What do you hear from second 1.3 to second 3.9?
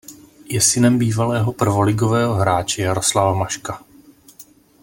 prvoligového hráče Jaroslava Maška.